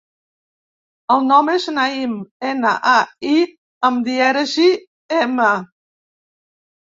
[1.15, 2.15] El nom és Naïm:
[2.51, 3.35] ena, a, i
[3.89, 4.67] amb dièresi,
[5.21, 5.51] ema.